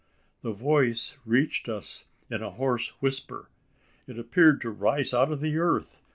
[0.41, 3.49] The voice reached us in a hoarse whisper.
[4.07, 6.01] It appeared to rise out of the earth!